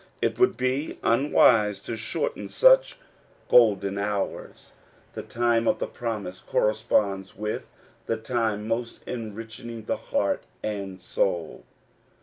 It 0.19 0.39
would 0.39 0.57
be 0.57 0.97
un 1.03 1.31
wise 1.31 1.79
to 1.81 1.95
shorten 1.95 2.49
such 2.49 2.97
golden 3.49 3.99
hours. 3.99 4.71
The 5.13 5.21
time 5.21 5.67
of 5.67 5.77
the 5.77 5.85
promise 5.85 6.39
corresponds 6.41 7.35
with 7.37 7.71
the 8.07 8.17
time 8.17 8.67
most 8.67 9.03
enriching 9.07 9.85
to 9.85 9.95
heart 9.97 10.41
and 10.63 10.99
soul. 10.99 11.65